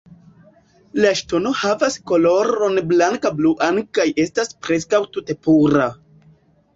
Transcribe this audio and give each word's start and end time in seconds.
La 1.03 1.09
ŝtono 1.17 1.49
havas 1.63 1.97
koloron 2.11 2.79
blanka-bluan 2.91 3.77
kaj 3.99 4.07
estas 4.23 4.49
preskaŭ 4.69 5.01
tute 5.19 5.37
pura. 5.49 5.87